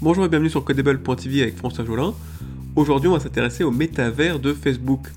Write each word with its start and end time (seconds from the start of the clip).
Bonjour 0.00 0.24
et 0.24 0.28
bienvenue 0.28 0.48
sur 0.48 0.64
Codable.tv 0.64 1.42
avec 1.42 1.56
François 1.56 1.84
Jolin. 1.84 2.14
Aujourd'hui, 2.76 3.08
on 3.08 3.14
va 3.14 3.20
s'intéresser 3.20 3.64
au 3.64 3.72
métavers 3.72 4.38
de 4.38 4.52
Facebook. 4.54 5.08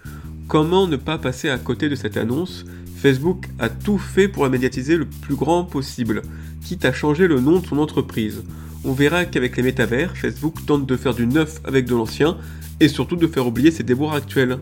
Comment 0.47 0.87
ne 0.87 0.95
pas 0.95 1.19
passer 1.19 1.49
à 1.49 1.59
côté 1.59 1.87
de 1.87 1.93
cette 1.93 2.17
annonce? 2.17 2.65
Facebook 2.95 3.47
a 3.59 3.69
tout 3.69 3.99
fait 3.99 4.27
pour 4.27 4.43
la 4.43 4.49
médiatiser 4.49 4.97
le 4.97 5.05
plus 5.05 5.35
grand 5.35 5.65
possible, 5.65 6.23
quitte 6.65 6.83
à 6.83 6.91
changer 6.91 7.27
le 7.27 7.39
nom 7.39 7.59
de 7.59 7.67
son 7.67 7.77
entreprise. 7.77 8.41
On 8.83 8.93
verra 8.93 9.25
qu'avec 9.25 9.55
les 9.55 9.61
métavers, 9.61 10.17
Facebook 10.17 10.65
tente 10.65 10.87
de 10.87 10.97
faire 10.97 11.13
du 11.13 11.27
neuf 11.27 11.61
avec 11.63 11.85
de 11.85 11.93
l'ancien 11.93 12.39
et 12.79 12.87
surtout 12.87 13.17
de 13.17 13.27
faire 13.27 13.45
oublier 13.45 13.69
ses 13.69 13.83
déboires 13.83 14.15
actuels. 14.15 14.57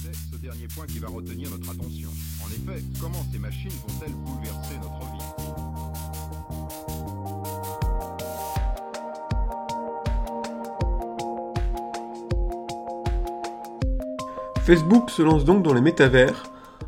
C'est 0.00 0.14
ce 0.32 0.40
dernier 0.40 0.68
point 0.72 0.86
qui 0.86 1.00
va 1.00 1.08
retenir 1.08 1.50
notre 1.50 1.70
attention. 1.70 2.10
En 2.40 2.46
effet, 2.46 2.84
comment 3.00 3.26
ces 3.32 3.40
machines 3.40 3.72
vont-elles 3.88 4.14
bouleverser 4.14 4.63
Facebook 14.64 15.10
se 15.10 15.20
lance 15.20 15.44
donc 15.44 15.62
dans 15.62 15.74
les 15.74 15.82
métavers, 15.82 16.44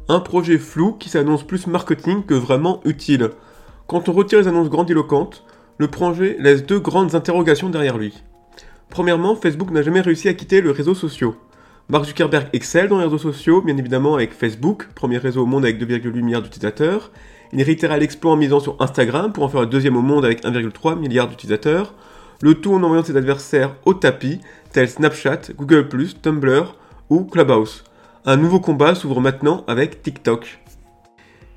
un 0.08 0.20
projet 0.20 0.56
flou 0.56 0.92
qui 0.92 1.10
s'annonce 1.10 1.46
plus 1.46 1.66
marketing 1.66 2.24
que 2.24 2.32
vraiment 2.32 2.80
utile. 2.86 3.32
Quand 3.86 4.08
on 4.08 4.14
retire 4.14 4.38
les 4.40 4.48
annonces 4.48 4.70
grandiloquentes, 4.70 5.44
le 5.76 5.88
projet 5.88 6.38
laisse 6.40 6.64
deux 6.64 6.80
grandes 6.80 7.14
interrogations 7.14 7.68
derrière 7.68 7.98
lui. 7.98 8.22
Premièrement, 8.88 9.36
Facebook 9.36 9.70
n'a 9.72 9.82
jamais 9.82 10.00
réussi 10.00 10.26
à 10.30 10.32
quitter 10.32 10.62
le 10.62 10.70
réseau 10.70 10.94
social. 10.94 11.32
Mark 11.90 12.06
Zuckerberg 12.06 12.48
excelle 12.54 12.88
dans 12.88 12.96
les 12.96 13.04
réseaux 13.04 13.18
sociaux, 13.18 13.60
bien 13.60 13.76
évidemment 13.76 14.14
avec 14.14 14.32
Facebook, 14.32 14.88
premier 14.94 15.18
réseau 15.18 15.42
au 15.42 15.46
monde 15.46 15.66
avec 15.66 15.78
2,8 15.78 16.22
milliards 16.22 16.40
d'utilisateurs. 16.40 17.10
Il 17.52 17.62
réitéra 17.62 17.98
l'exploit 17.98 18.32
en 18.32 18.36
misant 18.36 18.58
sur 18.58 18.76
Instagram 18.80 19.34
pour 19.34 19.44
en 19.44 19.50
faire 19.50 19.60
le 19.60 19.66
deuxième 19.66 19.98
au 19.98 20.02
monde 20.02 20.24
avec 20.24 20.44
1,3 20.44 20.98
milliard 20.98 21.28
d'utilisateurs. 21.28 21.92
Le 22.40 22.54
tout 22.54 22.72
en 22.72 22.82
envoyant 22.82 23.04
ses 23.04 23.18
adversaires 23.18 23.74
au 23.84 23.92
tapis, 23.92 24.40
tels 24.72 24.88
Snapchat, 24.88 25.52
Google+, 25.58 25.88
Tumblr 26.22 26.74
ou 27.10 27.24
Clubhouse. 27.24 27.84
Un 28.24 28.36
nouveau 28.36 28.60
combat 28.60 28.94
s'ouvre 28.94 29.20
maintenant 29.20 29.64
avec 29.68 30.02
TikTok. 30.02 30.60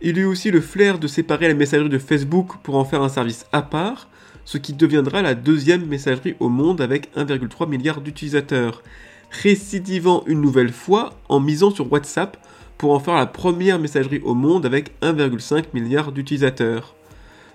Il 0.02 0.18
eut 0.18 0.26
aussi 0.26 0.52
le 0.52 0.62
flair 0.62 1.00
de 1.00 1.08
séparer 1.08 1.48
la 1.48 1.54
messagerie 1.54 1.90
de 1.90 1.98
Facebook 1.98 2.58
pour 2.64 2.76
en 2.76 2.86
faire 2.86 3.02
un 3.02 3.10
service 3.10 3.46
à 3.52 3.62
part, 3.62 4.08
ce 4.46 4.58
qui 4.58 4.74
deviendra 4.74 5.22
la 5.22 5.36
deuxième 5.36 5.86
messagerie 5.86 6.36
au 6.40 6.50
monde 6.50 6.82
avec 6.82 7.14
1,3 7.16 7.68
milliard 7.68 8.02
d'utilisateurs, 8.02 8.82
récidivant 9.30 10.24
une 10.28 10.42
nouvelle 10.42 10.72
fois 10.72 11.14
en 11.28 11.40
misant 11.40 11.72
sur 11.72 11.92
WhatsApp 11.92 12.38
pour 12.78 12.94
en 12.94 13.00
faire 13.00 13.16
la 13.16 13.26
première 13.26 13.80
messagerie 13.80 14.22
au 14.24 14.36
monde 14.36 14.66
avec 14.66 14.94
1,5 15.02 15.66
milliard 15.74 16.12
d'utilisateurs. 16.12 16.96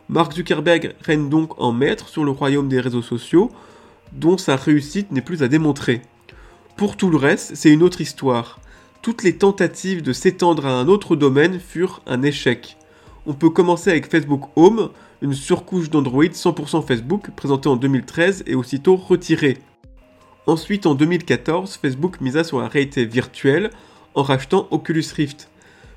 Mark 0.08 0.34
Zuckerberg 0.34 0.94
règne 1.00 1.30
donc 1.30 1.58
en 1.60 1.72
maître 1.72 2.08
sur 2.08 2.24
le 2.24 2.30
royaume 2.30 2.68
des 2.68 2.80
réseaux 2.80 3.02
sociaux, 3.02 3.50
dont 4.12 4.36
sa 4.36 4.56
réussite 4.56 5.10
n'est 5.12 5.22
plus 5.22 5.42
à 5.42 5.48
démontrer. 5.48 6.02
Pour 6.76 6.96
tout 6.96 7.08
le 7.08 7.16
reste, 7.16 7.52
c'est 7.54 7.72
une 7.72 7.84
autre 7.84 8.00
histoire. 8.00 8.58
Toutes 9.00 9.22
les 9.22 9.36
tentatives 9.36 10.02
de 10.02 10.12
s'étendre 10.12 10.66
à 10.66 10.72
un 10.72 10.88
autre 10.88 11.14
domaine 11.14 11.60
furent 11.60 12.02
un 12.04 12.22
échec. 12.22 12.76
On 13.26 13.32
peut 13.32 13.50
commencer 13.50 13.90
avec 13.90 14.10
Facebook 14.10 14.46
Home, 14.56 14.90
une 15.22 15.34
surcouche 15.34 15.88
d'Android 15.88 16.24
100% 16.24 16.84
Facebook 16.84 17.30
présentée 17.36 17.68
en 17.68 17.76
2013 17.76 18.42
et 18.48 18.56
aussitôt 18.56 18.96
retirée. 18.96 19.58
Ensuite, 20.48 20.86
en 20.86 20.96
2014, 20.96 21.78
Facebook 21.80 22.20
misa 22.20 22.42
sur 22.42 22.60
la 22.60 22.66
réalité 22.66 23.04
virtuelle 23.04 23.70
en 24.16 24.24
rachetant 24.24 24.66
Oculus 24.72 25.06
Rift. 25.14 25.50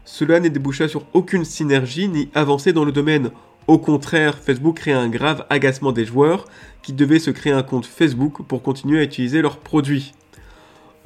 Cela 0.05 0.39
n'est 0.39 0.51
déboucha 0.51 0.87
sur 0.87 1.07
aucune 1.13 1.43
synergie 1.43 2.07
ni 2.07 2.29
avancée 2.35 2.71
dans 2.71 2.85
le 2.85 2.91
domaine. 2.91 3.31
Au 3.65 3.79
contraire, 3.79 4.37
Facebook 4.37 4.77
créa 4.77 4.99
un 4.99 5.09
grave 5.09 5.43
agacement 5.49 5.91
des 5.91 6.05
joueurs 6.05 6.45
qui 6.83 6.93
devaient 6.93 7.17
se 7.17 7.31
créer 7.31 7.51
un 7.51 7.63
compte 7.63 7.87
Facebook 7.87 8.43
pour 8.43 8.61
continuer 8.61 8.99
à 8.99 9.03
utiliser 9.03 9.41
leurs 9.41 9.57
produits. 9.57 10.13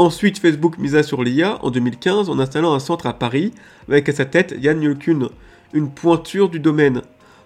Ensuite, 0.01 0.39
Facebook 0.39 0.79
misa 0.79 1.03
sur 1.03 1.23
l'IA 1.23 1.59
en 1.63 1.69
2015 1.69 2.31
en 2.31 2.39
installant 2.39 2.73
un 2.73 2.79
centre 2.79 3.05
à 3.05 3.13
Paris 3.13 3.53
avec 3.87 4.09
à 4.09 4.13
sa 4.13 4.25
tête 4.25 4.55
Yann 4.59 4.81
Yulkun, 4.81 5.29
une 5.73 5.91
pointure 5.91 6.49
du 6.49 6.59
domaine. 6.59 7.03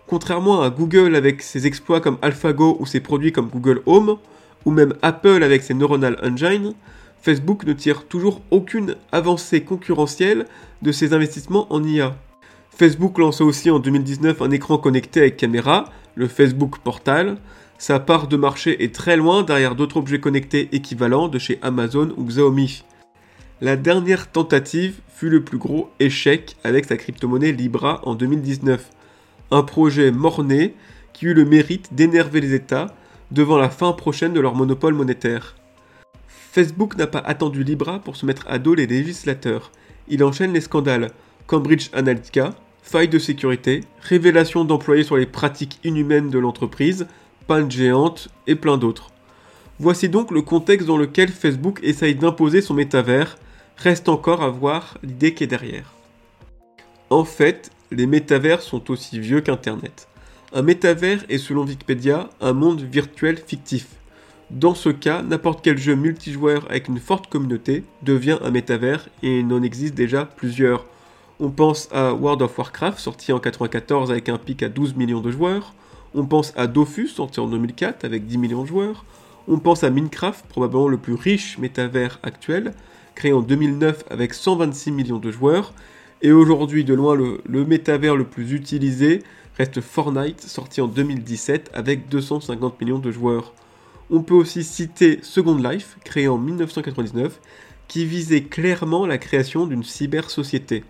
Contrairement 0.08 0.62
à 0.62 0.70
Google 0.70 1.18
avec 1.18 1.42
ses 1.42 1.68
exploits 1.68 2.00
comme 2.00 2.18
AlphaGo 2.22 2.78
ou 2.80 2.86
ses 2.86 3.02
produits 3.02 3.34
comme 3.34 3.50
Google 3.50 3.82
Home, 3.86 4.20
ou 4.64 4.72
même 4.72 4.94
Apple 5.02 5.44
avec 5.44 5.64
ses 5.64 5.74
Neuronal 5.74 6.18
Engine, 6.24 6.76
Facebook 7.22 7.66
ne 7.66 7.74
tire 7.74 8.06
toujours 8.06 8.40
aucune 8.52 8.96
avancée 9.12 9.60
concurrentielle 9.60 10.46
de 10.82 10.94
ses 10.94 11.12
investissements 11.12 11.68
en 11.74 11.84
IA. 11.84 12.16
Facebook 12.70 13.18
lance 13.18 13.42
aussi 13.42 13.70
en 13.70 13.80
2019 13.80 14.42
un 14.42 14.52
écran 14.52 14.78
connecté 14.78 15.20
avec 15.20 15.36
caméra, 15.36 15.90
le 16.16 16.30
Facebook 16.30 16.78
Portal. 16.80 17.36
Sa 17.78 18.00
part 18.00 18.28
de 18.28 18.38
marché 18.38 18.84
est 18.84 18.96
très 18.96 19.18
loin 19.18 19.44
derrière 19.44 19.76
d'autres 19.76 19.98
objets 19.98 20.22
connectés 20.22 20.70
équivalents 20.72 21.28
de 21.28 21.38
chez 21.38 21.60
Amazon 21.62 22.14
ou 22.16 22.24
Xiaomi. 22.24 22.86
La 23.60 23.76
dernière 23.76 24.32
tentative 24.32 25.00
fut 25.10 25.30
le 25.30 25.44
plus 25.44 25.58
gros 25.58 25.90
échec 26.00 26.56
avec 26.64 26.86
sa 26.86 26.96
crypto-monnaie 26.96 27.52
Libra 27.52 28.02
en 28.04 28.16
2019. 28.16 28.90
Un 29.52 29.64
projet 29.64 30.12
morné 30.12 30.74
qui 31.14 31.26
eut 31.26 31.34
le 31.34 31.46
mérite 31.46 31.94
d'énerver 31.94 32.40
les 32.40 32.54
États 32.54 32.96
devant 33.32 33.58
la 33.58 33.70
fin 33.70 33.92
prochaine 33.92 34.34
de 34.34 34.40
leur 34.40 34.56
monopole 34.56 34.94
monétaire. 34.94 35.56
Facebook 36.28 36.96
n'a 36.96 37.08
pas 37.08 37.20
attendu 37.20 37.64
Libra 37.64 38.00
pour 38.00 38.16
se 38.16 38.26
mettre 38.26 38.46
à 38.48 38.58
dos 38.58 38.74
les 38.74 38.88
législateurs. 38.88 39.72
Il 40.08 40.24
enchaîne 40.24 40.54
les 40.54 40.62
scandales 40.62 41.12
Cambridge 41.46 41.90
Analytica, 41.92 42.56
failles 42.82 43.10
de 43.10 43.20
sécurité, 43.20 43.82
révélation 44.00 44.64
d'employés 44.64 45.04
sur 45.04 45.18
les 45.18 45.26
pratiques 45.26 45.80
inhumaines 45.84 46.30
de 46.30 46.40
l'entreprise, 46.40 47.08
panne 47.48 47.72
géante 47.72 48.30
et 48.48 48.56
plein 48.56 48.78
d'autres. 48.78 49.12
Voici 49.80 50.08
donc 50.10 50.32
le 50.32 50.42
contexte 50.42 50.88
dans 50.88 50.98
lequel 50.98 51.30
Facebook 51.30 51.80
essaye 51.84 52.16
d'imposer 52.16 52.62
son 52.62 52.74
métavers, 52.74 53.38
reste 53.78 54.08
encore 54.08 54.42
à 54.42 54.50
voir 54.50 54.98
l'idée 55.04 55.34
qui 55.34 55.44
est 55.44 55.48
derrière. 55.48 55.94
En 57.10 57.26
fait, 57.26 57.72
les 57.92 58.08
métavers 58.08 58.62
sont 58.62 58.90
aussi 58.90 59.20
vieux 59.20 59.42
qu'Internet. 59.42 60.08
Un 60.54 60.62
métavers 60.62 61.26
est 61.30 61.38
selon 61.38 61.66
Wikipédia 61.66 62.30
un 62.40 62.54
monde 62.54 62.82
virtuel 62.82 63.38
fictif. 63.38 63.88
Dans 64.52 64.76
ce 64.76 64.90
cas, 64.90 65.22
n'importe 65.22 65.64
quel 65.64 65.78
jeu 65.78 65.96
multijoueur 65.96 66.66
avec 66.70 66.88
une 66.88 67.00
forte 67.00 67.28
communauté 67.28 67.84
devient 68.04 68.38
un 68.44 68.52
métavers 68.52 69.10
et 69.24 69.40
il 69.40 69.52
en 69.52 69.64
existe 69.64 69.96
déjà 69.96 70.26
plusieurs. 70.26 70.86
On 71.40 71.50
pense 71.50 71.90
à 71.92 72.14
World 72.14 72.42
of 72.44 72.58
Warcraft 72.58 73.00
sorti 73.00 73.34
en 73.34 73.38
1994 73.38 74.12
avec 74.12 74.30
un 74.30 74.38
pic 74.38 74.64
à 74.64 74.70
12 74.70 74.96
millions 74.96 75.20
de 75.20 75.32
joueurs. 75.32 75.74
On 76.18 76.26
pense 76.26 76.54
à 76.56 76.68
Dofus 76.68 77.10
sorti 77.10 77.42
en 77.42 77.48
2004 77.48 78.06
avec 78.06 78.26
10 78.26 78.38
millions 78.38 78.64
de 78.64 78.68
joueurs. 78.68 79.04
On 79.50 79.60
pense 79.60 79.84
à 79.84 79.90
Minecraft, 79.90 80.46
probablement 80.48 80.88
le 80.88 80.98
plus 80.98 81.14
riche 81.14 81.58
métavers 81.58 82.20
actuel, 82.24 82.74
créé 83.16 83.34
en 83.34 83.42
2009 83.42 84.06
avec 84.10 84.34
126 84.34 84.92
millions 84.94 85.20
de 85.20 85.30
joueurs. 85.30 85.74
Et 86.22 86.32
aujourd'hui, 86.32 86.86
de 86.86 86.94
loin, 86.94 87.16
le, 87.16 87.66
métavers 87.66 88.16
le 88.16 88.24
plus 88.24 88.54
utilisé 88.54 89.24
reste 89.58 89.82
Fortnite, 89.82 90.42
sorti 90.42 90.80
en 90.80 90.88
2017 90.88 91.72
avec 91.74 92.08
250 92.08 92.80
millions 92.80 93.00
de 93.00 93.12
joueurs. 93.12 93.54
On 94.10 94.22
peut 94.22 94.36
aussi 94.36 94.64
citer 94.64 95.20
Second 95.22 95.58
Life, 95.58 95.98
créé 96.06 96.30
en 96.30 96.38
1999, 96.38 97.42
qui 97.90 98.06
visait 98.06 98.44
clairement 98.44 99.06
la 99.06 99.18
création 99.18 99.68
d'une 99.68 99.84
cyber-société. 99.84 100.86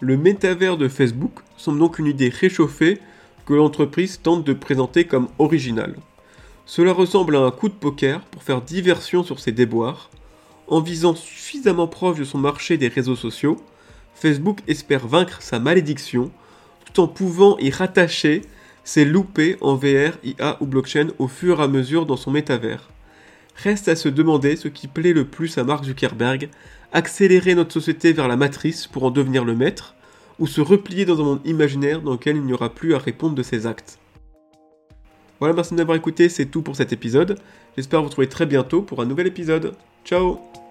Le 0.00 0.16
métavers 0.16 0.78
de 0.78 0.88
Facebook 0.88 1.32
semble 1.58 1.80
donc 1.80 1.98
une 1.98 2.06
idée 2.06 2.30
réchauffée 2.30 2.98
que 3.46 3.54
l'entreprise 3.54 4.20
tente 4.22 4.44
de 4.44 4.52
présenter 4.52 5.04
comme 5.04 5.28
originale. 5.38 5.96
Cela 6.66 6.92
ressemble 6.92 7.36
à 7.36 7.40
un 7.40 7.50
coup 7.50 7.68
de 7.68 7.74
poker 7.74 8.20
pour 8.20 8.42
faire 8.42 8.62
diversion 8.62 9.24
sur 9.24 9.40
ses 9.40 9.52
déboires. 9.52 10.10
En 10.68 10.80
visant 10.80 11.14
suffisamment 11.14 11.88
proche 11.88 12.18
de 12.18 12.24
son 12.24 12.38
marché 12.38 12.76
des 12.78 12.88
réseaux 12.88 13.16
sociaux, 13.16 13.56
Facebook 14.14 14.60
espère 14.68 15.06
vaincre 15.06 15.42
sa 15.42 15.58
malédiction 15.58 16.30
tout 16.84 17.00
en 17.00 17.08
pouvant 17.08 17.58
y 17.58 17.70
rattacher 17.70 18.42
ses 18.84 19.04
loupés 19.04 19.56
en 19.60 19.74
VR, 19.74 20.18
IA 20.24 20.56
ou 20.60 20.66
blockchain 20.66 21.08
au 21.18 21.28
fur 21.28 21.60
et 21.60 21.64
à 21.64 21.68
mesure 21.68 22.06
dans 22.06 22.16
son 22.16 22.30
métavers. 22.30 22.90
Reste 23.56 23.88
à 23.88 23.96
se 23.96 24.08
demander 24.08 24.56
ce 24.56 24.68
qui 24.68 24.88
plaît 24.88 25.12
le 25.12 25.24
plus 25.24 25.58
à 25.58 25.64
Mark 25.64 25.84
Zuckerberg, 25.84 26.48
accélérer 26.92 27.54
notre 27.54 27.72
société 27.72 28.12
vers 28.12 28.28
la 28.28 28.36
matrice 28.36 28.86
pour 28.86 29.04
en 29.04 29.10
devenir 29.10 29.44
le 29.44 29.54
maître, 29.54 29.94
ou 30.38 30.46
se 30.46 30.60
replier 30.60 31.04
dans 31.04 31.20
un 31.20 31.24
monde 31.24 31.40
imaginaire 31.44 32.02
dans 32.02 32.12
lequel 32.12 32.36
il 32.36 32.42
n'y 32.42 32.52
aura 32.52 32.70
plus 32.70 32.94
à 32.94 32.98
répondre 32.98 33.34
de 33.34 33.42
ses 33.42 33.66
actes. 33.66 33.98
Voilà, 35.40 35.54
merci 35.54 35.74
d'avoir 35.74 35.96
écouté, 35.96 36.28
c'est 36.28 36.46
tout 36.46 36.62
pour 36.62 36.76
cet 36.76 36.92
épisode. 36.92 37.38
J'espère 37.76 38.00
vous 38.00 38.06
retrouver 38.06 38.28
très 38.28 38.46
bientôt 38.46 38.82
pour 38.82 39.00
un 39.00 39.06
nouvel 39.06 39.26
épisode. 39.26 39.74
Ciao 40.04 40.61